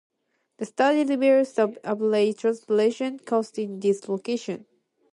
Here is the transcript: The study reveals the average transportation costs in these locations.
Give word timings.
The 0.57 0.65
study 0.65 1.03
reveals 1.03 1.53
the 1.53 1.79
average 1.83 2.37
transportation 2.39 3.19
costs 3.19 3.59
in 3.59 3.79
these 3.81 4.09
locations. 4.09 4.65